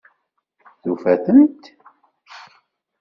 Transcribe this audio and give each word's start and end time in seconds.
Tufa-tent? 0.81 1.63